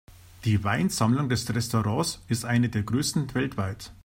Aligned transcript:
Die 0.45 0.63
Weinsammlung 0.63 1.29
des 1.29 1.47
Restaurants 1.53 2.23
ist 2.27 2.43
eine 2.43 2.69
der 2.69 2.81
größten 2.81 3.31
weltweit. 3.35 3.93